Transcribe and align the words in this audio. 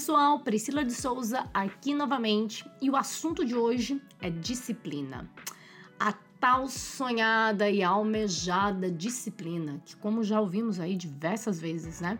pessoal, 0.00 0.40
Priscila 0.40 0.82
de 0.82 0.94
Souza 0.94 1.46
aqui 1.52 1.92
novamente 1.92 2.64
e 2.80 2.88
o 2.88 2.96
assunto 2.96 3.44
de 3.44 3.54
hoje 3.54 4.00
é 4.22 4.30
disciplina. 4.30 5.30
A 5.98 6.14
tal 6.40 6.68
sonhada 6.68 7.68
e 7.68 7.82
almejada 7.82 8.90
disciplina, 8.90 9.78
que 9.84 9.94
como 9.96 10.24
já 10.24 10.40
ouvimos 10.40 10.80
aí 10.80 10.96
diversas 10.96 11.60
vezes, 11.60 12.00
né? 12.00 12.18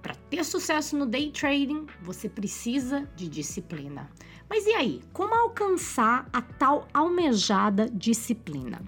Para 0.00 0.14
ter 0.14 0.42
sucesso 0.42 0.96
no 0.96 1.04
day 1.04 1.30
trading, 1.30 1.86
você 2.00 2.30
precisa 2.30 3.06
de 3.14 3.28
disciplina. 3.28 4.10
Mas 4.48 4.64
e 4.64 4.70
aí, 4.70 5.02
como 5.12 5.34
alcançar 5.34 6.26
a 6.32 6.40
tal 6.40 6.88
almejada 6.94 7.90
disciplina? 7.90 8.80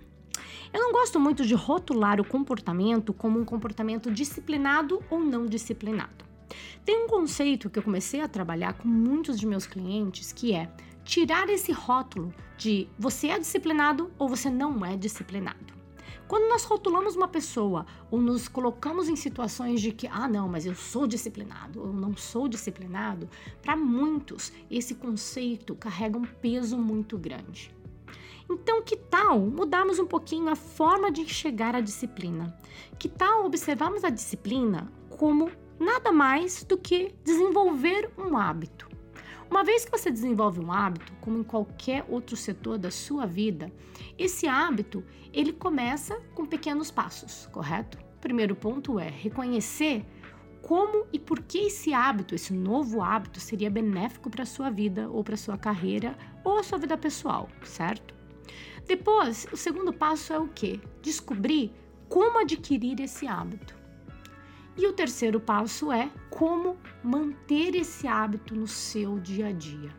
Eu 0.72 0.80
não 0.80 0.92
gosto 0.92 1.20
muito 1.20 1.45
de 1.45 1.52
rotular 1.52 2.19
o 2.19 2.25
comportamento 2.25 3.12
como 3.12 3.38
um 3.38 3.45
comportamento 3.45 4.11
disciplinado 4.11 5.02
ou 5.11 5.20
não 5.20 5.45
disciplinado. 5.45 6.30
Tem 6.84 7.04
um 7.04 7.09
conceito 7.09 7.70
que 7.70 7.78
eu 7.78 7.82
comecei 7.82 8.20
a 8.20 8.28
trabalhar 8.28 8.74
com 8.74 8.88
muitos 8.88 9.38
de 9.38 9.46
meus 9.46 9.66
clientes 9.66 10.32
que 10.32 10.54
é 10.54 10.70
tirar 11.04 11.48
esse 11.48 11.72
rótulo 11.72 12.32
de 12.56 12.88
você 12.98 13.28
é 13.28 13.38
disciplinado 13.38 14.10
ou 14.18 14.28
você 14.28 14.50
não 14.50 14.84
é 14.84 14.96
disciplinado. 14.96 15.80
Quando 16.30 16.48
nós 16.48 16.62
rotulamos 16.62 17.16
uma 17.16 17.27
pessoa 17.27 17.84
ou 18.08 18.20
nos 18.20 18.46
colocamos 18.46 19.08
em 19.08 19.16
situações 19.16 19.80
de 19.80 19.91
que, 19.91 20.06
ah, 20.06 20.28
não, 20.28 20.48
mas 20.48 20.64
eu 20.64 20.77
sou 20.77 21.05
disciplinado, 21.05 21.80
ou 21.80 21.92
não 21.92 22.16
sou 22.16 22.46
disciplinado, 22.46 23.28
para 23.60 23.74
muitos 23.74 24.52
esse 24.70 24.94
conceito 24.94 25.74
carrega 25.74 26.16
um 26.16 26.24
peso 26.24 26.78
muito 26.78 27.19
grande. 27.19 27.74
Então, 28.48 28.80
que 28.80 28.96
tal 28.96 29.41
mudarmos 29.41 29.98
um 29.98 30.06
pouquinho 30.06 30.48
a 30.48 30.55
forma 30.55 31.10
de 31.10 31.22
enxergar 31.22 31.75
a 31.75 31.80
disciplina? 31.80 32.56
Que 32.97 33.08
tal 33.08 33.44
observarmos 33.44 34.05
a 34.05 34.10
disciplina 34.10 34.88
como 35.08 35.50
nada 35.81 36.12
mais 36.12 36.62
do 36.62 36.77
que 36.77 37.14
desenvolver 37.25 38.12
um 38.19 38.36
hábito. 38.36 38.86
Uma 39.50 39.64
vez 39.64 39.84
que 39.84 39.91
você 39.91 40.11
desenvolve 40.11 40.61
um 40.61 40.70
hábito, 40.70 41.12
como 41.20 41.39
em 41.39 41.42
qualquer 41.42 42.05
outro 42.09 42.37
setor 42.37 42.78
da 42.78 42.91
sua 42.91 43.27
vida, 43.27 43.72
esse 44.19 44.47
hábito 44.47 45.03
ele 45.33 45.53
começa 45.53 46.20
com 46.34 46.45
pequenos 46.45 46.91
passos, 46.91 47.48
correto? 47.50 47.98
O 48.17 48.20
primeiro 48.20 48.55
ponto 48.55 48.98
é 48.98 49.09
reconhecer 49.09 50.05
como 50.62 51.06
e 51.12 51.19
por 51.19 51.41
que 51.42 51.67
esse 51.67 51.94
hábito, 51.94 52.34
esse 52.34 52.53
novo 52.53 53.03
hábito, 53.03 53.41
seria 53.41 53.70
benéfico 53.70 54.28
para 54.28 54.42
a 54.42 54.47
sua 54.47 54.70
vida 54.70 55.09
ou 55.09 55.25
para 55.25 55.34
a 55.34 55.39
sua 55.39 55.56
carreira 55.56 56.17
ou 56.44 56.59
a 56.59 56.62
sua 56.62 56.78
vida 56.78 56.97
pessoal, 56.98 57.48
certo? 57.65 58.15
Depois, 58.87 59.47
o 59.50 59.56
segundo 59.56 59.92
passo 59.92 60.33
é 60.33 60.39
o 60.39 60.48
que? 60.48 60.81
Descobrir 61.00 61.72
como 62.09 62.39
adquirir 62.39 63.00
esse 63.00 63.27
hábito. 63.27 63.80
E 64.81 64.86
o 64.86 64.95
terceiro 64.95 65.39
passo 65.39 65.92
é 65.92 66.11
como 66.31 66.78
manter 67.05 67.75
esse 67.75 68.09
hábito 68.09 68.55
no 68.55 68.67
seu 68.67 69.19
dia 69.19 69.48
a 69.48 69.53
dia. 69.53 69.91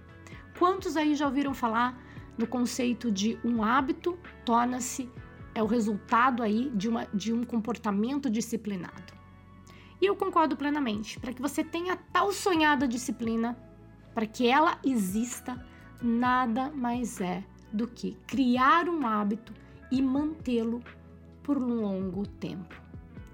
Quantos 0.57 0.97
aí 0.97 1.13
já 1.13 1.27
ouviram 1.27 1.53
falar 1.53 2.01
no 2.35 2.47
conceito 2.47 3.11
de 3.11 3.37
um 3.45 3.63
hábito 3.63 4.17
torna-se 4.43 5.07
é 5.53 5.61
o 5.61 5.67
resultado 5.67 6.41
aí 6.41 6.71
de, 6.73 6.89
uma, 6.89 7.05
de 7.13 7.31
um 7.31 7.43
comportamento 7.43 8.27
disciplinado? 8.27 9.13
E 10.01 10.05
eu 10.07 10.15
concordo 10.15 10.57
plenamente. 10.57 11.19
Para 11.19 11.31
que 11.31 11.43
você 11.43 11.63
tenha 11.63 11.95
tal 12.11 12.33
sonhada 12.33 12.87
disciplina, 12.87 13.55
para 14.15 14.25
que 14.25 14.47
ela 14.47 14.79
exista, 14.83 15.63
nada 16.01 16.71
mais 16.71 17.21
é 17.21 17.43
do 17.71 17.85
que 17.85 18.17
criar 18.25 18.89
um 18.89 19.05
hábito 19.05 19.53
e 19.91 20.01
mantê-lo 20.01 20.81
por 21.43 21.59
um 21.59 21.81
longo 21.81 22.25
tempo. 22.25 22.80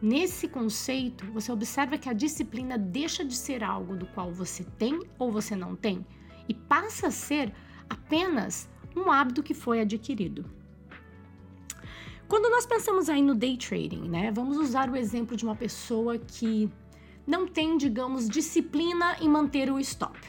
Nesse 0.02 0.48
conceito, 0.48 1.26
você 1.32 1.52
observa 1.52 1.98
que 1.98 2.08
a 2.08 2.14
disciplina 2.14 2.77
deixa 2.77 3.26
de 3.26 3.36
ser 3.36 3.64
algo 3.64 3.95
do 3.95 4.05
qual 4.05 4.32
você 4.32 4.64
tem 4.77 5.02
ou 5.17 5.32
você 5.32 5.55
não 5.55 5.76
tem 5.76 6.05
e 6.48 6.54
passa 6.54 7.08
a 7.08 7.11
ser 7.11 7.52
apenas 7.89 8.70
um 8.95 9.11
hábito 9.11 9.42
que 9.42 9.55
foi 9.55 9.82
adquirido. 9.82 10.45
Quando 12.27 12.49
nós 12.52 12.66
pensamos 12.66 13.10
aí 13.10 13.23
no 13.23 13.33
day 13.33 13.58
trading, 13.58 14.08
né, 14.08 14.32
vamos 14.32 14.58
usar 14.58 14.89
o 14.89 14.95
exemplo 14.95 15.36
de 15.36 15.44
uma 15.44 15.55
pessoa 15.55 16.20
que 16.20 16.70
não 17.26 17.48
tem, 17.48 17.76
digamos, 17.76 18.30
disciplina 18.30 19.17
em 19.20 19.27
manter 19.27 19.71
o 19.71 19.80
stop. 19.80 20.20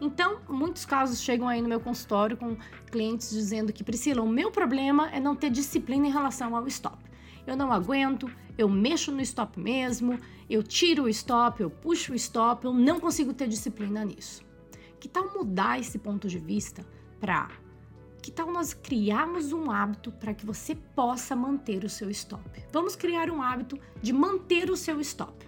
Então, 0.00 0.40
muitos 0.48 0.84
casos 0.84 1.20
chegam 1.20 1.48
aí 1.48 1.60
no 1.60 1.68
meu 1.68 1.80
consultório 1.80 2.36
com 2.36 2.56
clientes 2.90 3.30
dizendo 3.30 3.72
que 3.72 3.82
Priscila, 3.82 4.22
o 4.22 4.28
meu 4.28 4.52
problema 4.52 5.10
é 5.10 5.18
não 5.18 5.34
ter 5.34 5.50
disciplina 5.50 6.06
em 6.06 6.12
relação 6.12 6.54
ao 6.54 6.68
stop 6.68 7.05
eu 7.46 7.56
não 7.56 7.72
aguento, 7.72 8.30
eu 8.58 8.68
mexo 8.68 9.12
no 9.12 9.20
stop 9.20 9.58
mesmo, 9.60 10.18
eu 10.48 10.62
tiro 10.62 11.04
o 11.04 11.08
stop, 11.08 11.60
eu 11.60 11.70
puxo 11.70 12.12
o 12.12 12.16
stop, 12.16 12.64
eu 12.64 12.72
não 12.72 12.98
consigo 12.98 13.32
ter 13.32 13.48
disciplina 13.48 14.04
nisso. 14.04 14.44
Que 14.98 15.08
tal 15.08 15.32
mudar 15.32 15.78
esse 15.78 15.98
ponto 15.98 16.26
de 16.26 16.38
vista 16.38 16.84
para 17.20 17.48
que 18.22 18.32
tal 18.32 18.50
nós 18.50 18.74
criarmos 18.74 19.52
um 19.52 19.70
hábito 19.70 20.10
para 20.10 20.34
que 20.34 20.44
você 20.44 20.74
possa 20.74 21.36
manter 21.36 21.84
o 21.84 21.88
seu 21.88 22.10
stop? 22.10 22.42
Vamos 22.72 22.96
criar 22.96 23.30
um 23.30 23.40
hábito 23.40 23.78
de 24.02 24.12
manter 24.12 24.68
o 24.68 24.76
seu 24.76 25.00
stop. 25.00 25.46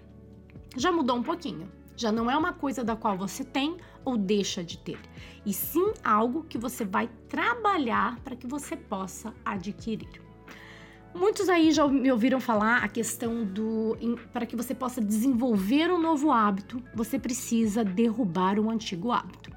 Já 0.77 0.93
mudou 0.93 1.17
um 1.17 1.23
pouquinho. 1.23 1.69
Já 1.97 2.13
não 2.13 2.31
é 2.31 2.37
uma 2.37 2.53
coisa 2.53 2.85
da 2.85 2.95
qual 2.95 3.19
você 3.19 3.43
tem 3.43 3.77
ou 4.05 4.17
deixa 4.17 4.63
de 4.63 4.79
ter, 4.79 5.01
e 5.45 5.53
sim 5.53 5.93
algo 6.05 6.45
que 6.45 6.57
você 6.57 6.85
vai 6.85 7.11
trabalhar 7.29 8.21
para 8.21 8.37
que 8.37 8.47
você 8.47 8.77
possa 8.77 9.35
adquirir. 9.45 10.28
Muitos 11.15 11.49
aí 11.49 11.73
já 11.73 11.87
me 11.89 12.11
ouviram 12.13 12.39
falar 12.41 12.85
a 12.85 12.89
questão 12.89 13.45
do 13.45 13.97
para 14.33 14.47
que 14.47 14.55
você 14.55 14.75
possa 14.75 15.01
desenvolver 15.01 15.91
um 15.91 16.01
novo 16.01 16.31
hábito, 16.31 16.83
você 16.95 17.19
precisa 17.19 17.85
derrubar 17.85 18.59
um 18.61 18.71
antigo 18.71 19.11
hábito. 19.11 19.51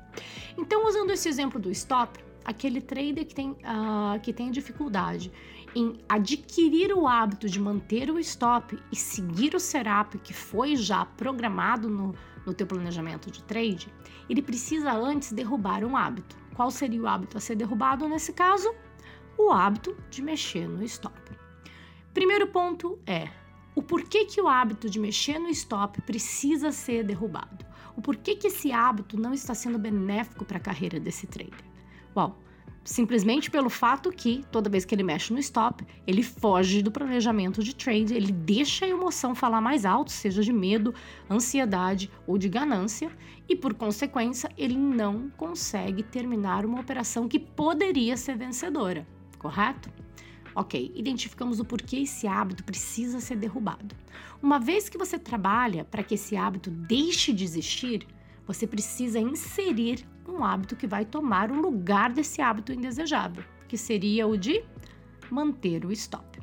Então, 0.58 0.88
usando 0.88 1.12
esse 1.12 1.30
exemplo 1.30 1.60
do 1.60 1.70
stop, 1.72 2.20
aquele 2.44 2.82
trader 2.82 3.26
que 3.26 3.36
tem, 3.36 3.52
uh, 3.52 4.20
que 4.22 4.34
tem 4.34 4.52
dificuldade 4.52 5.32
em 5.76 6.00
adquirir 6.10 6.94
o 6.94 7.08
hábito 7.08 7.48
de 7.48 7.60
manter 7.60 8.10
o 8.12 8.20
stop 8.20 8.78
e 8.92 8.96
seguir 8.96 9.56
o 9.56 9.60
setup 9.60 10.18
que 10.20 10.34
foi 10.34 10.76
já 10.76 11.06
programado 11.06 11.90
no, 11.90 12.14
no 12.46 12.54
teu 12.54 12.68
planejamento 12.68 13.32
de 13.32 13.42
trade, 13.44 13.88
ele 14.30 14.42
precisa 14.42 14.92
antes 14.92 15.32
derrubar 15.32 15.84
um 15.84 15.96
hábito. 15.96 16.36
Qual 16.56 16.70
seria 16.70 17.02
o 17.02 17.08
hábito 17.08 17.38
a 17.38 17.42
ser 17.42 17.56
derrubado 17.56 18.08
nesse 18.08 18.34
caso? 18.34 18.74
O 19.38 19.52
hábito 19.52 19.96
de 20.10 20.22
mexer 20.22 20.68
no 20.68 20.84
stop. 20.84 21.41
Primeiro 22.14 22.48
ponto 22.48 23.00
é 23.08 23.30
o 23.74 23.82
porquê 23.82 24.26
que 24.26 24.42
o 24.42 24.48
hábito 24.48 24.90
de 24.90 25.00
mexer 25.00 25.40
no 25.40 25.48
stop 25.50 26.02
precisa 26.02 26.70
ser 26.72 27.06
derrubado. 27.06 27.66
O 27.96 28.02
porquê 28.02 28.36
que 28.36 28.48
esse 28.48 28.70
hábito 28.70 29.18
não 29.18 29.34
está 29.34 29.56
sendo 29.56 29.80
benéfico 29.80 30.44
para 30.44 30.58
a 30.58 30.62
carreira 30.62 31.00
desse 31.00 31.26
trader. 31.26 31.64
Bom, 32.14 32.36
simplesmente 32.84 33.50
pelo 33.50 33.70
fato 33.70 34.12
que 34.12 34.44
toda 34.52 34.70
vez 34.70 34.84
que 34.84 34.94
ele 34.94 35.04
mexe 35.04 35.32
no 35.32 35.40
stop, 35.40 35.86
ele 36.06 36.22
foge 36.22 36.82
do 36.82 36.92
planejamento 36.92 37.64
de 37.64 37.74
trade, 37.74 38.14
ele 38.14 38.34
deixa 38.34 38.84
a 38.84 38.90
emoção 38.90 39.34
falar 39.34 39.62
mais 39.62 39.86
alto, 39.86 40.12
seja 40.12 40.44
de 40.44 40.52
medo, 40.52 40.94
ansiedade 41.30 42.12
ou 42.28 42.38
de 42.38 42.50
ganância, 42.50 43.10
e 43.48 43.56
por 43.56 43.74
consequência, 43.74 44.52
ele 44.58 44.78
não 44.78 45.30
consegue 45.38 46.04
terminar 46.04 46.66
uma 46.66 46.82
operação 46.82 47.26
que 47.28 47.40
poderia 47.40 48.18
ser 48.18 48.36
vencedora, 48.36 49.08
correto? 49.40 49.90
Ok, 50.54 50.92
identificamos 50.96 51.60
o 51.60 51.66
porquê 51.66 51.98
esse 51.98 52.28
hábito 52.28 52.64
precisa 52.64 53.20
ser 53.20 53.38
derrubado. 53.38 53.96
Uma 54.42 54.60
vez 54.60 54.90
que 54.90 54.98
você 54.98 55.18
trabalha 55.18 55.86
para 55.86 56.04
que 56.04 56.16
esse 56.16 56.36
hábito 56.36 56.70
deixe 56.70 57.32
de 57.32 57.44
existir, 57.44 58.06
você 58.46 58.68
precisa 58.68 59.20
inserir 59.20 60.06
um 60.28 60.44
hábito 60.44 60.76
que 60.76 60.88
vai 60.88 61.06
tomar 61.06 61.52
o 61.52 61.62
lugar 61.62 62.12
desse 62.12 62.42
hábito 62.42 62.74
indesejável, 62.74 63.44
que 63.68 63.78
seria 63.78 64.28
o 64.28 64.38
de 64.38 64.64
manter 65.30 65.86
o 65.86 65.92
stop. 65.92 66.40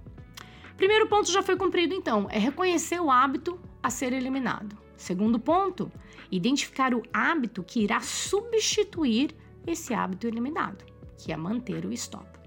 Primeiro 0.77 1.09
ponto 1.09 1.31
já 1.31 1.43
foi 1.43 1.57
cumprido, 1.57 1.95
então, 1.95 2.29
é 2.31 2.39
reconhecer 2.39 3.01
o 3.01 3.11
hábito 3.11 3.61
a 3.83 3.91
ser 3.91 4.13
eliminado. 4.13 4.79
Segundo 4.97 5.39
ponto, 5.39 5.91
identificar 6.31 6.95
o 6.95 7.03
hábito 7.13 7.63
que 7.63 7.81
irá 7.81 8.01
substituir 8.01 9.35
esse 9.67 9.93
hábito 9.93 10.27
eliminado, 10.27 10.85
que 11.19 11.33
é 11.33 11.37
manter 11.37 11.85
o 11.85 11.93
stop. 11.93 12.38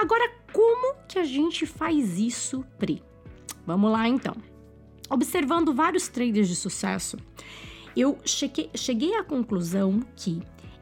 Agora, 0.00 0.32
como 0.50 0.96
que 1.06 1.18
a 1.18 1.24
gente 1.24 1.66
faz 1.66 2.18
isso, 2.18 2.64
Pri? 2.78 3.02
Vamos 3.66 3.92
lá 3.92 4.08
então. 4.08 4.34
Observando 5.10 5.74
vários 5.74 6.08
traders 6.08 6.48
de 6.48 6.56
sucesso, 6.56 7.18
eu 7.94 8.16
cheguei, 8.24 9.14
à 9.14 9.22
conclusão 9.22 10.00
que 10.16 10.40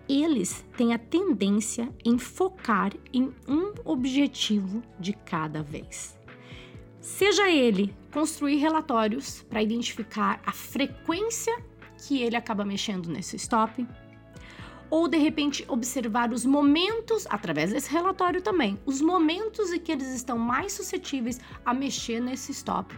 eles 0.09 0.65
têm 0.77 0.95
a 0.95 0.99
tendência 0.99 1.93
em 2.05 2.17
focar 2.17 2.93
em 3.13 3.35
um 3.49 3.75
objetivo 3.85 4.85
de 5.01 5.13
cada 5.13 5.65
vez. 5.65 6.17
Seja 7.01 7.51
ele 7.51 7.93
construir 8.13 8.59
relatórios 8.59 9.43
para 9.51 9.61
identificar 9.61 10.41
a 10.47 10.53
frequência 10.53 11.61
que 12.07 12.23
ele 12.23 12.37
acaba 12.37 12.65
mexendo 12.65 13.09
nesse 13.09 13.35
stop, 13.35 13.85
ou 14.91 15.09
de 15.09 15.19
repente 15.19 15.65
observar 15.69 16.33
os 16.33 16.45
momentos, 16.45 17.27
através 17.29 17.73
desse 17.73 17.91
relatório 17.91 18.41
também, 18.41 18.79
os 18.87 19.01
momentos 19.01 19.73
em 19.73 19.79
que 19.79 19.93
eles 19.93 20.15
estão 20.15 20.39
mais 20.39 20.73
suscetíveis 20.73 21.41
a 21.65 21.75
mexer 21.75 22.21
nesse 22.21 22.53
stop. 22.53 22.95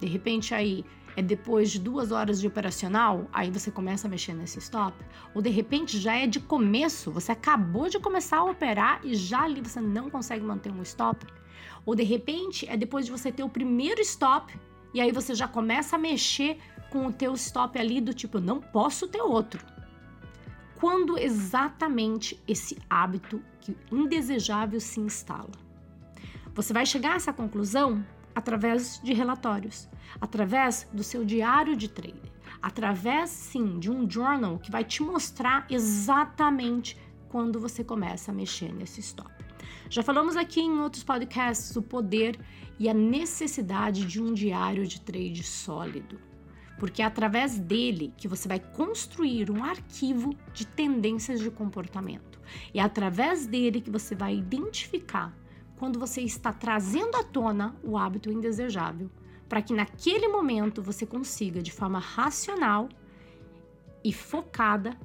De 0.00 0.06
repente 0.06 0.54
aí 0.54 0.84
é 1.16 1.22
depois 1.22 1.70
de 1.70 1.78
duas 1.78 2.10
horas 2.10 2.40
de 2.40 2.46
operacional, 2.46 3.28
aí 3.32 3.50
você 3.50 3.70
começa 3.70 4.06
a 4.06 4.10
mexer 4.10 4.32
nesse 4.32 4.58
stop, 4.58 4.96
ou 5.34 5.42
de 5.42 5.50
repente 5.50 5.98
já 5.98 6.16
é 6.16 6.26
de 6.26 6.40
começo, 6.40 7.10
você 7.10 7.32
acabou 7.32 7.88
de 7.88 7.98
começar 7.98 8.38
a 8.38 8.44
operar 8.44 9.00
e 9.04 9.14
já 9.14 9.42
ali 9.42 9.60
você 9.60 9.80
não 9.80 10.08
consegue 10.08 10.44
manter 10.44 10.72
um 10.72 10.82
stop, 10.82 11.26
ou 11.84 11.94
de 11.94 12.02
repente 12.02 12.66
é 12.68 12.76
depois 12.76 13.06
de 13.06 13.12
você 13.12 13.30
ter 13.30 13.42
o 13.42 13.48
primeiro 13.48 14.00
stop 14.00 14.58
e 14.94 15.00
aí 15.00 15.12
você 15.12 15.34
já 15.34 15.48
começa 15.48 15.96
a 15.96 15.98
mexer 15.98 16.58
com 16.90 17.06
o 17.06 17.12
teu 17.12 17.32
stop 17.34 17.78
ali 17.78 18.00
do 18.00 18.12
tipo, 18.12 18.38
não 18.38 18.60
posso 18.60 19.08
ter 19.08 19.22
outro. 19.22 19.71
Quando 20.82 21.16
exatamente 21.16 22.42
esse 22.48 22.76
hábito 22.90 23.40
indesejável 23.92 24.80
se 24.80 24.98
instala? 24.98 25.52
Você 26.56 26.72
vai 26.72 26.84
chegar 26.84 27.12
a 27.12 27.14
essa 27.14 27.32
conclusão 27.32 28.04
através 28.34 29.00
de 29.00 29.12
relatórios, 29.12 29.88
através 30.20 30.88
do 30.92 31.04
seu 31.04 31.24
diário 31.24 31.76
de 31.76 31.88
trader, 31.88 32.32
através 32.60 33.30
sim 33.30 33.78
de 33.78 33.92
um 33.92 34.10
journal 34.10 34.58
que 34.58 34.72
vai 34.72 34.82
te 34.82 35.04
mostrar 35.04 35.68
exatamente 35.70 36.98
quando 37.28 37.60
você 37.60 37.84
começa 37.84 38.32
a 38.32 38.34
mexer 38.34 38.74
nesse 38.74 38.98
stop. 38.98 39.30
Já 39.88 40.02
falamos 40.02 40.34
aqui 40.34 40.62
em 40.62 40.80
outros 40.80 41.04
podcasts 41.04 41.76
o 41.76 41.82
poder 41.82 42.36
e 42.76 42.88
a 42.88 42.94
necessidade 42.94 44.04
de 44.04 44.20
um 44.20 44.34
diário 44.34 44.84
de 44.84 45.00
trade 45.00 45.44
sólido, 45.44 46.18
porque 46.82 47.00
é 47.00 47.04
através 47.04 47.60
dele 47.60 48.12
que 48.16 48.26
você 48.26 48.48
vai 48.48 48.58
construir 48.58 49.52
um 49.52 49.62
arquivo 49.62 50.34
de 50.52 50.66
tendências 50.66 51.38
de 51.38 51.48
comportamento. 51.48 52.40
E 52.74 52.80
é 52.80 52.82
através 52.82 53.46
dele 53.46 53.80
que 53.80 53.88
você 53.88 54.16
vai 54.16 54.34
identificar 54.34 55.32
quando 55.76 55.96
você 55.96 56.22
está 56.22 56.52
trazendo 56.52 57.16
à 57.16 57.22
tona 57.22 57.76
o 57.84 57.96
hábito 57.96 58.32
indesejável, 58.32 59.08
para 59.48 59.62
que 59.62 59.72
naquele 59.72 60.26
momento 60.26 60.82
você 60.82 61.06
consiga, 61.06 61.62
de 61.62 61.70
forma 61.70 62.00
racional 62.00 62.88
e 64.02 64.12
focada, 64.12 64.98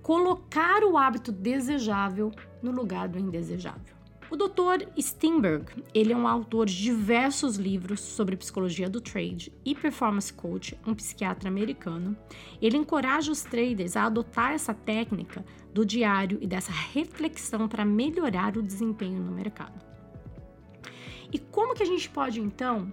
colocar 0.00 0.84
o 0.84 0.96
hábito 0.96 1.32
desejável 1.32 2.30
no 2.62 2.70
lugar 2.70 3.08
do 3.08 3.18
indesejável. 3.18 3.97
O 4.30 4.36
Dr. 4.36 4.86
Steinberg, 5.00 5.82
ele 5.94 6.12
é 6.12 6.16
um 6.16 6.28
autor 6.28 6.66
de 6.66 6.76
diversos 6.76 7.56
livros 7.56 8.00
sobre 8.00 8.36
psicologia 8.36 8.88
do 8.88 9.00
trade 9.00 9.50
e 9.64 9.74
performance 9.74 10.30
coach, 10.30 10.78
um 10.86 10.94
psiquiatra 10.94 11.48
americano. 11.48 12.14
Ele 12.60 12.76
encoraja 12.76 13.32
os 13.32 13.42
traders 13.42 13.96
a 13.96 14.04
adotar 14.04 14.52
essa 14.52 14.74
técnica 14.74 15.42
do 15.72 15.84
diário 15.84 16.36
e 16.42 16.46
dessa 16.46 16.70
reflexão 16.70 17.66
para 17.66 17.86
melhorar 17.86 18.58
o 18.58 18.62
desempenho 18.62 19.22
no 19.22 19.32
mercado. 19.32 19.82
E 21.32 21.38
como 21.38 21.74
que 21.74 21.82
a 21.82 21.86
gente 21.86 22.10
pode 22.10 22.38
então 22.38 22.92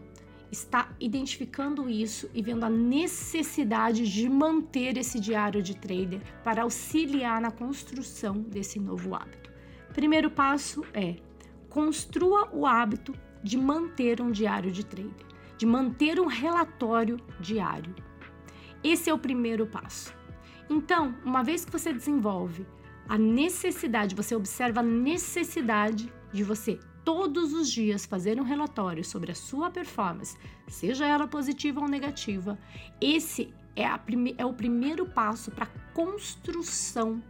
estar 0.49 0.95
identificando 1.01 1.89
isso 1.89 2.29
e 2.33 2.41
vendo 2.41 2.63
a 2.63 2.69
necessidade 2.69 4.07
de 4.09 4.29
manter 4.29 4.95
esse 4.95 5.19
diário 5.19 5.61
de 5.61 5.75
trader 5.75 6.21
para 6.45 6.63
auxiliar 6.63 7.41
na 7.41 7.51
construção 7.51 8.39
desse 8.39 8.79
novo 8.79 9.13
hábito? 9.13 9.53
Primeiro 9.93 10.29
passo 10.29 10.83
é 10.93 11.15
construa 11.75 12.47
o 12.53 12.65
hábito 12.65 13.13
de 13.43 13.57
manter 13.57 14.21
um 14.21 14.31
diário 14.31 14.71
de 14.71 14.85
trader, 14.85 15.27
de 15.57 15.65
manter 15.65 16.21
um 16.21 16.25
relatório 16.25 17.19
diário. 17.37 17.93
Esse 18.81 19.09
é 19.09 19.13
o 19.13 19.19
primeiro 19.19 19.67
passo. 19.67 20.15
Então, 20.69 21.13
uma 21.25 21.43
vez 21.43 21.65
que 21.65 21.71
você 21.73 21.91
desenvolve 21.91 22.65
a 23.09 23.17
necessidade, 23.17 24.15
você 24.15 24.33
observa 24.33 24.79
a 24.79 24.83
necessidade 24.83 26.09
de 26.31 26.45
você 26.45 26.79
todos 27.03 27.51
os 27.51 27.69
dias 27.69 28.05
fazer 28.05 28.39
um 28.39 28.45
relatório 28.45 29.03
sobre 29.03 29.33
a 29.33 29.35
sua 29.35 29.69
performance, 29.69 30.37
seja 30.69 31.05
ela 31.05 31.27
positiva 31.27 31.81
ou 31.81 31.89
negativa, 31.89 32.57
esse 33.01 33.53
é, 33.75 33.85
prime 33.97 34.33
é 34.37 34.45
o 34.45 34.53
primeiro 34.53 35.05
passo 35.07 35.51
para 35.51 35.65
a 35.65 35.93
construção 35.93 37.21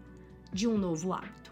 de 0.53 0.68
um 0.68 0.77
novo 0.77 1.13
hábito. 1.13 1.51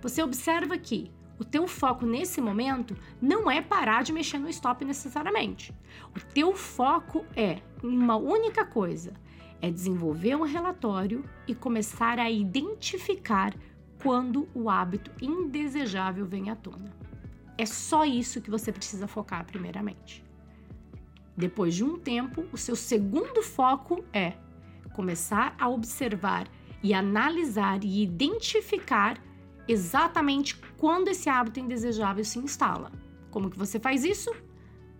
Você 0.00 0.22
observa 0.22 0.78
que 0.78 1.10
o 1.40 1.44
teu 1.44 1.66
foco 1.66 2.04
nesse 2.04 2.38
momento 2.38 2.94
não 3.20 3.50
é 3.50 3.62
parar 3.62 4.04
de 4.04 4.12
mexer 4.12 4.38
no 4.38 4.50
stop 4.50 4.84
necessariamente. 4.84 5.74
O 6.14 6.20
teu 6.20 6.54
foco 6.54 7.24
é 7.34 7.62
uma 7.82 8.14
única 8.14 8.62
coisa, 8.62 9.14
é 9.58 9.70
desenvolver 9.70 10.36
um 10.36 10.42
relatório 10.42 11.24
e 11.48 11.54
começar 11.54 12.18
a 12.18 12.30
identificar 12.30 13.54
quando 14.02 14.46
o 14.54 14.68
hábito 14.68 15.10
indesejável 15.18 16.26
vem 16.26 16.50
à 16.50 16.54
tona. 16.54 16.94
É 17.56 17.64
só 17.64 18.04
isso 18.04 18.42
que 18.42 18.50
você 18.50 18.70
precisa 18.70 19.06
focar 19.06 19.46
primeiramente. 19.46 20.22
Depois 21.34 21.74
de 21.74 21.82
um 21.82 21.98
tempo, 21.98 22.44
o 22.52 22.58
seu 22.58 22.76
segundo 22.76 23.42
foco 23.42 24.04
é 24.12 24.34
começar 24.92 25.54
a 25.58 25.70
observar 25.70 26.46
e 26.82 26.92
analisar 26.92 27.82
e 27.82 28.02
identificar 28.02 29.18
exatamente 29.70 30.56
quando 30.76 31.08
esse 31.08 31.28
hábito 31.28 31.60
indesejável 31.60 32.24
se 32.24 32.38
instala. 32.38 32.90
Como 33.30 33.50
que 33.50 33.58
você 33.58 33.78
faz 33.78 34.04
isso? 34.04 34.34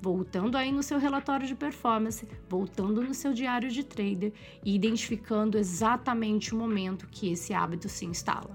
Voltando 0.01 0.57
aí 0.57 0.73
no 0.73 0.83
seu 0.83 0.99
relatório 0.99 1.47
de 1.47 1.55
performance, 1.55 2.27
voltando 2.49 3.03
no 3.03 3.13
seu 3.13 3.33
diário 3.33 3.71
de 3.71 3.85
trader 3.85 4.33
e 4.65 4.75
identificando 4.75 5.59
exatamente 5.59 6.55
o 6.55 6.59
momento 6.59 7.07
que 7.11 7.33
esse 7.33 7.53
hábito 7.53 7.89
se 7.89 8.07
instala. 8.07 8.53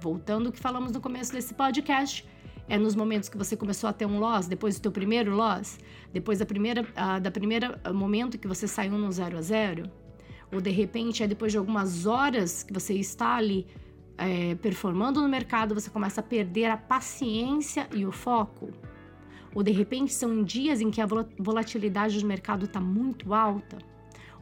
Voltando 0.00 0.46
ao 0.46 0.52
que 0.52 0.58
falamos 0.58 0.90
no 0.90 1.00
começo 1.00 1.32
desse 1.32 1.54
podcast, 1.54 2.26
é 2.68 2.78
nos 2.78 2.94
momentos 2.94 3.28
que 3.28 3.36
você 3.36 3.56
começou 3.56 3.90
a 3.90 3.92
ter 3.92 4.06
um 4.06 4.18
loss, 4.18 4.48
depois 4.48 4.76
do 4.76 4.82
teu 4.82 4.92
primeiro 4.92 5.34
loss, 5.34 5.78
depois 6.12 6.38
da 6.38 6.46
primeira, 6.46 6.82
uh, 6.82 7.20
da 7.20 7.30
primeira 7.30 7.80
momento 7.92 8.38
que 8.38 8.48
você 8.48 8.66
saiu 8.66 8.92
no 8.92 9.12
zero 9.12 9.36
a 9.36 9.42
zero, 9.42 9.90
ou 10.52 10.60
de 10.60 10.70
repente 10.70 11.22
é 11.22 11.28
depois 11.28 11.52
de 11.52 11.58
algumas 11.58 12.06
horas 12.06 12.62
que 12.62 12.72
você 12.72 12.94
está 12.94 13.36
ali 13.36 13.66
é, 14.20 14.54
performando 14.54 15.20
no 15.20 15.28
mercado, 15.28 15.74
você 15.74 15.88
começa 15.88 16.20
a 16.20 16.24
perder 16.24 16.66
a 16.66 16.76
paciência 16.76 17.88
e 17.94 18.04
o 18.04 18.12
foco. 18.12 18.70
Ou 19.54 19.62
de 19.62 19.72
repente 19.72 20.12
são 20.12 20.44
dias 20.44 20.80
em 20.80 20.90
que 20.90 21.00
a 21.00 21.08
volatilidade 21.38 22.20
do 22.20 22.26
mercado 22.26 22.66
está 22.66 22.80
muito 22.80 23.32
alta. 23.32 23.78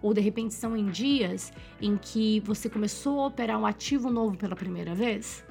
Ou 0.03 0.13
de 0.13 0.21
repente 0.21 0.53
são 0.53 0.77
em 0.77 0.87
dias 0.87 1.53
em 1.81 1.97
que 1.97 2.41
você 2.41 2.69
começou 2.69 3.21
a 3.21 3.27
operar 3.29 3.59
um 3.59 3.65
ativo 3.65 4.11
novo 4.11 4.37
pela 4.37 4.57
primeira 4.57 4.95
vez 4.95 5.45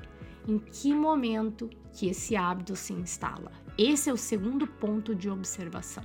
em 0.47 0.59
que 0.59 0.93
momento 0.93 1.69
que 1.91 2.07
esse 2.07 2.35
hábito 2.35 2.75
se 2.75 2.93
instala. 2.93 3.51
Esse 3.77 4.09
é 4.09 4.13
o 4.13 4.17
segundo 4.17 4.65
ponto 4.65 5.13
de 5.13 5.29
observação. 5.29 6.03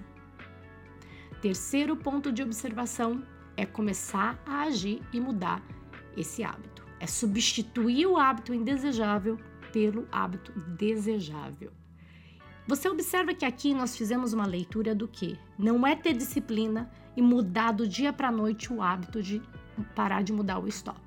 Terceiro 1.40 1.96
ponto 1.96 2.32
de 2.32 2.42
observação 2.42 3.22
é 3.56 3.66
começar 3.66 4.40
a 4.46 4.62
agir 4.62 5.00
e 5.12 5.20
mudar 5.20 5.62
esse 6.16 6.42
hábito. 6.42 6.71
É 7.02 7.06
substituir 7.08 8.06
o 8.06 8.16
hábito 8.16 8.54
indesejável 8.54 9.36
pelo 9.72 10.06
hábito 10.12 10.52
desejável. 10.78 11.72
Você 12.68 12.88
observa 12.88 13.34
que 13.34 13.44
aqui 13.44 13.74
nós 13.74 13.96
fizemos 13.96 14.32
uma 14.32 14.46
leitura 14.46 14.94
do 14.94 15.08
que 15.08 15.36
não 15.58 15.84
é 15.84 15.96
ter 15.96 16.12
disciplina 16.12 16.88
e 17.16 17.20
mudar 17.20 17.72
do 17.72 17.88
dia 17.88 18.12
para 18.12 18.28
a 18.28 18.32
noite 18.32 18.72
o 18.72 18.80
hábito 18.80 19.20
de 19.20 19.42
parar 19.96 20.22
de 20.22 20.32
mudar 20.32 20.60
o 20.60 20.68
stop. 20.68 21.00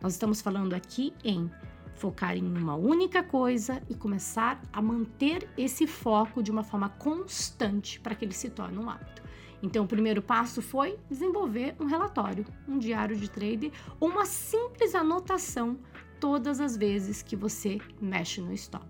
Nós 0.00 0.12
estamos 0.12 0.40
falando 0.40 0.72
aqui 0.72 1.12
em 1.24 1.50
focar 1.96 2.36
em 2.36 2.56
uma 2.56 2.76
única 2.76 3.20
coisa 3.20 3.82
e 3.90 3.96
começar 3.96 4.62
a 4.72 4.80
manter 4.80 5.50
esse 5.58 5.84
foco 5.84 6.44
de 6.44 6.52
uma 6.52 6.62
forma 6.62 6.90
constante 6.90 7.98
para 7.98 8.14
que 8.14 8.24
ele 8.24 8.34
se 8.34 8.50
torne 8.50 8.78
um 8.78 8.88
hábito. 8.88 9.20
Então, 9.62 9.84
o 9.84 9.88
primeiro 9.88 10.22
passo 10.22 10.62
foi 10.62 10.98
desenvolver 11.08 11.74
um 11.80 11.86
relatório, 11.86 12.44
um 12.66 12.78
diário 12.78 13.16
de 13.16 13.28
trade 13.28 13.72
uma 14.00 14.24
simples 14.24 14.94
anotação 14.94 15.78
todas 16.20 16.60
as 16.60 16.76
vezes 16.76 17.22
que 17.22 17.36
você 17.36 17.80
mexe 18.00 18.40
no 18.40 18.52
stop. 18.52 18.86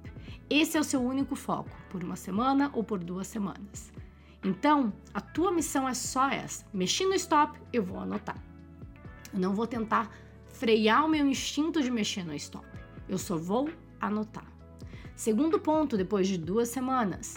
Esse 0.50 0.76
é 0.76 0.80
o 0.80 0.84
seu 0.84 1.00
único 1.00 1.36
foco, 1.36 1.70
por 1.90 2.02
uma 2.02 2.16
semana 2.16 2.70
ou 2.74 2.82
por 2.82 3.02
duas 3.02 3.26
semanas. 3.26 3.92
Então, 4.44 4.92
a 5.12 5.20
tua 5.20 5.50
missão 5.50 5.88
é 5.88 5.94
só 5.94 6.28
essa: 6.30 6.64
mexi 6.72 7.04
no 7.04 7.14
stop, 7.14 7.58
eu 7.72 7.82
vou 7.82 8.00
anotar. 8.00 8.42
Eu 9.32 9.40
não 9.40 9.54
vou 9.54 9.66
tentar 9.66 10.10
frear 10.48 11.04
o 11.04 11.08
meu 11.08 11.26
instinto 11.26 11.82
de 11.82 11.90
mexer 11.90 12.24
no 12.24 12.34
stop. 12.34 12.66
Eu 13.08 13.18
só 13.18 13.36
vou 13.36 13.68
anotar. 14.00 14.46
Segundo 15.14 15.58
ponto, 15.58 15.96
depois 15.96 16.28
de 16.28 16.38
duas 16.38 16.68
semanas, 16.68 17.36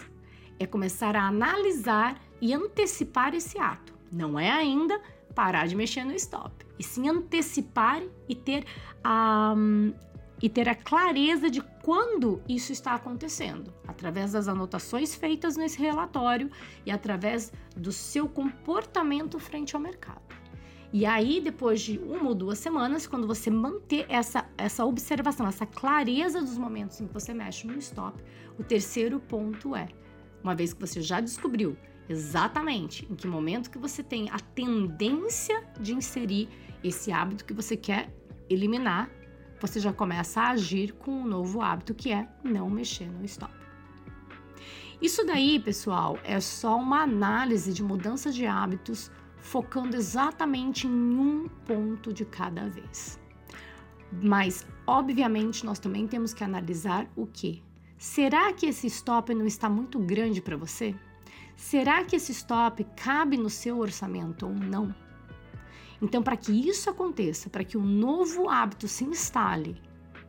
é 0.58 0.66
começar 0.66 1.16
a 1.16 1.26
analisar 1.26 2.20
e 2.42 2.52
antecipar 2.52 3.34
esse 3.34 3.56
ato. 3.58 3.94
Não 4.10 4.38
é 4.38 4.50
ainda 4.50 5.00
parar 5.32 5.66
de 5.66 5.76
mexer 5.76 6.04
no 6.04 6.12
stop, 6.14 6.66
e 6.78 6.82
sim 6.82 7.08
antecipar 7.08 8.02
e 8.28 8.34
ter 8.34 8.66
a, 9.02 9.54
e 10.42 10.48
ter 10.48 10.68
a 10.68 10.74
clareza 10.74 11.48
de 11.48 11.62
quando 11.82 12.42
isso 12.46 12.72
está 12.72 12.94
acontecendo, 12.94 13.72
através 13.86 14.32
das 14.32 14.48
anotações 14.48 15.14
feitas 15.14 15.56
nesse 15.56 15.78
relatório 15.78 16.50
e 16.84 16.90
através 16.90 17.52
do 17.74 17.92
seu 17.92 18.28
comportamento 18.28 19.38
frente 19.38 19.74
ao 19.74 19.80
mercado. 19.80 20.20
E 20.92 21.06
aí, 21.06 21.40
depois 21.40 21.80
de 21.80 21.98
uma 22.00 22.28
ou 22.28 22.34
duas 22.34 22.58
semanas, 22.58 23.06
quando 23.06 23.26
você 23.26 23.48
manter 23.48 24.04
essa, 24.10 24.46
essa 24.58 24.84
observação, 24.84 25.46
essa 25.46 25.64
clareza 25.64 26.42
dos 26.42 26.58
momentos 26.58 27.00
em 27.00 27.06
que 27.06 27.14
você 27.14 27.32
mexe 27.32 27.66
no 27.66 27.78
stop, 27.78 28.22
o 28.58 28.62
terceiro 28.62 29.18
ponto 29.18 29.74
é: 29.74 29.88
uma 30.44 30.54
vez 30.54 30.74
que 30.74 30.80
você 30.80 31.00
já 31.00 31.18
descobriu 31.18 31.74
Exatamente 32.08 33.06
em 33.10 33.14
que 33.14 33.26
momento 33.26 33.70
que 33.70 33.78
você 33.78 34.02
tem 34.02 34.28
a 34.30 34.38
tendência 34.38 35.62
de 35.80 35.94
inserir 35.94 36.48
esse 36.82 37.12
hábito 37.12 37.44
que 37.44 37.54
você 37.54 37.76
quer 37.76 38.12
eliminar, 38.50 39.08
você 39.60 39.78
já 39.78 39.92
começa 39.92 40.40
a 40.40 40.50
agir 40.50 40.92
com 40.92 41.12
um 41.12 41.26
novo 41.26 41.62
hábito 41.62 41.94
que 41.94 42.12
é 42.12 42.28
não 42.42 42.68
mexer 42.68 43.06
no 43.06 43.24
stop. 43.24 43.54
Isso 45.00 45.24
daí, 45.24 45.58
pessoal, 45.58 46.18
é 46.22 46.38
só 46.40 46.76
uma 46.76 47.02
análise 47.02 47.72
de 47.72 47.82
mudança 47.82 48.30
de 48.30 48.46
hábitos 48.46 49.10
focando 49.36 49.96
exatamente 49.96 50.86
em 50.86 50.90
um 50.90 51.48
ponto 51.66 52.12
de 52.12 52.24
cada 52.24 52.68
vez. 52.68 53.20
Mas, 54.12 54.66
obviamente, 54.86 55.64
nós 55.64 55.78
também 55.78 56.06
temos 56.06 56.32
que 56.32 56.44
analisar 56.44 57.10
o 57.16 57.26
que? 57.26 57.62
Será 57.98 58.52
que 58.52 58.66
esse 58.66 58.86
stop 58.86 59.34
não 59.34 59.46
está 59.46 59.68
muito 59.68 59.98
grande 59.98 60.40
para 60.40 60.56
você? 60.56 60.94
Será 61.56 62.04
que 62.04 62.16
esse 62.16 62.32
stop 62.32 62.84
cabe 62.96 63.36
no 63.36 63.50
seu 63.50 63.78
orçamento 63.78 64.46
ou 64.46 64.52
não? 64.52 64.94
Então, 66.00 66.22
para 66.22 66.36
que 66.36 66.52
isso 66.52 66.90
aconteça, 66.90 67.48
para 67.48 67.64
que 67.64 67.78
um 67.78 67.84
novo 67.84 68.48
hábito 68.48 68.88
se 68.88 69.04
instale, 69.04 69.80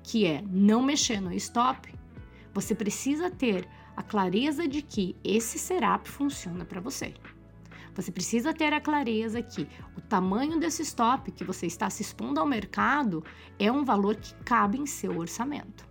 que 0.04 0.26
é 0.26 0.44
não 0.48 0.84
mexer 0.84 1.20
no 1.20 1.34
stop, 1.34 1.94
você 2.54 2.76
precisa 2.76 3.32
ter 3.32 3.68
a 3.96 4.04
clareza 4.04 4.68
de 4.68 4.82
que 4.82 5.16
esse 5.24 5.58
setup 5.58 6.08
funciona 6.08 6.64
para 6.64 6.80
você. 6.80 7.14
Você 7.96 8.12
precisa 8.12 8.54
ter 8.54 8.74
a 8.74 8.82
clareza 8.82 9.42
que 9.42 9.68
o 9.96 10.02
tamanho 10.02 10.60
desse 10.60 10.82
stop 10.82 11.32
que 11.32 11.44
você 11.44 11.68
está 11.68 11.90
se 11.90 12.02
expondo 12.02 12.40
ao 12.40 12.46
mercado 12.46 13.24
é 13.60 13.72
um 13.72 13.84
valor 13.84 14.16
que 14.16 14.34
cabe 14.44 14.80
em 14.80 14.86
seu 14.86 15.18
orçamento. 15.18 15.88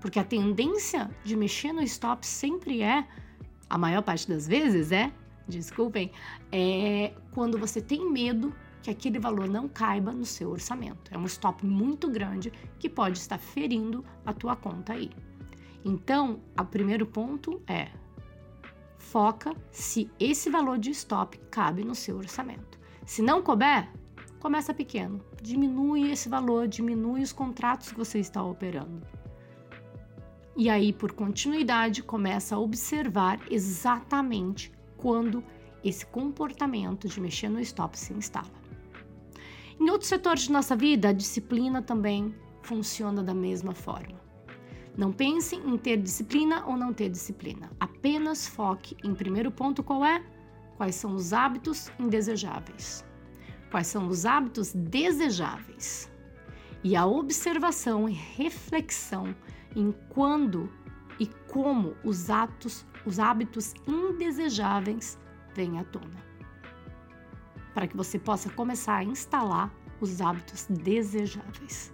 Porque 0.00 0.18
a 0.18 0.24
tendência 0.24 1.10
de 1.24 1.34
mexer 1.34 1.72
no 1.72 1.82
stop 1.82 2.26
sempre 2.26 2.82
é, 2.82 3.06
a 3.68 3.78
maior 3.78 4.02
parte 4.02 4.28
das 4.28 4.46
vezes 4.46 4.92
é, 4.92 5.12
desculpem, 5.48 6.10
é 6.52 7.12
quando 7.32 7.58
você 7.58 7.80
tem 7.80 8.10
medo 8.10 8.54
que 8.82 8.90
aquele 8.90 9.18
valor 9.18 9.48
não 9.48 9.68
caiba 9.68 10.12
no 10.12 10.24
seu 10.24 10.50
orçamento. 10.50 11.10
É 11.12 11.18
um 11.18 11.24
stop 11.24 11.66
muito 11.66 12.08
grande 12.08 12.52
que 12.78 12.88
pode 12.88 13.18
estar 13.18 13.38
ferindo 13.38 14.04
a 14.24 14.32
tua 14.32 14.54
conta 14.54 14.92
aí. 14.92 15.10
Então, 15.84 16.40
o 16.58 16.64
primeiro 16.64 17.06
ponto 17.06 17.60
é 17.66 17.88
foca 18.98 19.52
se 19.70 20.10
esse 20.18 20.50
valor 20.50 20.78
de 20.78 20.90
stop 20.90 21.38
cabe 21.50 21.84
no 21.84 21.94
seu 21.94 22.16
orçamento. 22.16 22.78
Se 23.04 23.22
não 23.22 23.42
couber, 23.42 23.88
começa 24.40 24.74
pequeno, 24.74 25.20
diminui 25.42 26.10
esse 26.10 26.28
valor, 26.28 26.68
diminui 26.68 27.22
os 27.22 27.32
contratos 27.32 27.90
que 27.90 27.98
você 27.98 28.18
está 28.18 28.42
operando. 28.42 29.06
E 30.56 30.70
aí, 30.70 30.90
por 30.90 31.12
continuidade, 31.12 32.02
começa 32.02 32.56
a 32.56 32.58
observar 32.58 33.38
exatamente 33.50 34.72
quando 34.96 35.44
esse 35.84 36.06
comportamento 36.06 37.06
de 37.06 37.20
mexer 37.20 37.50
no 37.50 37.60
stop 37.60 37.98
se 37.98 38.14
instala. 38.14 38.50
Em 39.78 39.90
outros 39.90 40.08
setores 40.08 40.44
de 40.44 40.52
nossa 40.52 40.74
vida, 40.74 41.10
a 41.10 41.12
disciplina 41.12 41.82
também 41.82 42.34
funciona 42.62 43.22
da 43.22 43.34
mesma 43.34 43.72
forma. 43.72 44.18
Não 44.96 45.12
pense 45.12 45.56
em 45.56 45.76
ter 45.76 45.98
disciplina 45.98 46.64
ou 46.66 46.74
não 46.74 46.90
ter 46.94 47.10
disciplina. 47.10 47.70
Apenas 47.78 48.48
foque 48.48 48.96
em 49.04 49.14
primeiro 49.14 49.50
ponto 49.50 49.82
qual 49.82 50.02
é? 50.02 50.24
Quais 50.78 50.94
são 50.94 51.14
os 51.14 51.34
hábitos 51.34 51.90
indesejáveis? 52.00 53.04
Quais 53.70 53.88
são 53.88 54.08
os 54.08 54.24
hábitos 54.24 54.72
desejáveis? 54.72 56.10
E 56.82 56.96
a 56.96 57.04
observação 57.04 58.08
e 58.08 58.12
reflexão 58.12 59.34
em 59.76 59.92
quando 60.08 60.72
e 61.20 61.26
como 61.48 61.94
os 62.02 62.30
atos, 62.30 62.84
os 63.04 63.18
hábitos 63.18 63.74
indesejáveis 63.86 65.18
vêm 65.54 65.78
à 65.78 65.84
tona. 65.84 66.24
Para 67.74 67.86
que 67.86 67.96
você 67.96 68.18
possa 68.18 68.50
começar 68.50 68.96
a 68.96 69.04
instalar 69.04 69.70
os 70.00 70.20
hábitos 70.20 70.66
desejáveis. 70.70 71.92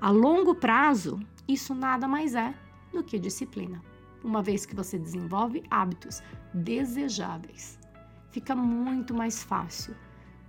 A 0.00 0.10
longo 0.10 0.54
prazo, 0.54 1.20
isso 1.46 1.74
nada 1.74 2.08
mais 2.08 2.34
é 2.34 2.52
do 2.92 3.04
que 3.04 3.18
disciplina. 3.18 3.80
Uma 4.22 4.42
vez 4.42 4.66
que 4.66 4.74
você 4.74 4.98
desenvolve 4.98 5.62
hábitos 5.70 6.22
desejáveis, 6.52 7.78
fica 8.30 8.54
muito 8.54 9.14
mais 9.14 9.42
fácil 9.42 9.94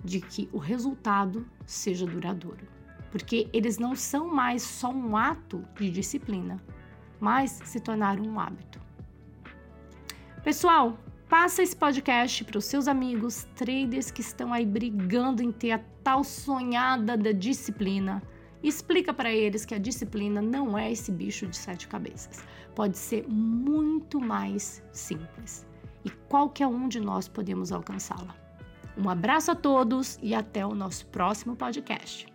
de 0.03 0.19
que 0.19 0.49
o 0.51 0.57
resultado 0.57 1.45
seja 1.65 2.05
duradouro, 2.05 2.67
porque 3.13 3.47
eles 3.53 3.77
não 3.77 3.95
são 3.95 4.27
mais 4.33 4.63
só 4.63 4.89
um 4.89 5.15
ato 5.15 5.63
de 5.75 5.91
disciplina, 5.91 6.59
mas 7.19 7.51
se 7.63 7.79
tornaram 7.79 8.23
um 8.23 8.39
hábito. 8.39 8.81
Pessoal, 10.43 10.97
passa 11.29 11.61
esse 11.61 11.75
podcast 11.75 12.43
para 12.43 12.57
os 12.57 12.65
seus 12.65 12.87
amigos 12.87 13.47
traders 13.55 14.09
que 14.09 14.21
estão 14.21 14.51
aí 14.51 14.65
brigando 14.65 15.43
em 15.43 15.51
ter 15.51 15.73
a 15.73 15.81
tal 16.03 16.23
sonhada 16.23 17.15
da 17.15 17.31
disciplina 17.31 18.19
explica 18.63 19.13
para 19.13 19.31
eles 19.31 19.63
que 19.63 19.75
a 19.75 19.79
disciplina 19.79 20.41
não 20.41 20.75
é 20.75 20.91
esse 20.91 21.11
bicho 21.11 21.45
de 21.45 21.55
sete 21.55 21.87
cabeças. 21.87 22.43
Pode 22.73 22.97
ser 22.97 23.27
muito 23.27 24.19
mais 24.19 24.81
simples 24.91 25.67
e 26.03 26.09
qualquer 26.09 26.65
um 26.65 26.87
de 26.87 26.99
nós 26.99 27.27
podemos 27.27 27.71
alcançá-la. 27.71 28.35
Um 28.97 29.07
abraço 29.07 29.51
a 29.51 29.55
todos 29.55 30.17
e 30.19 30.33
até 30.33 30.65
o 30.65 30.73
nosso 30.73 31.05
próximo 31.07 31.55
podcast. 31.55 32.32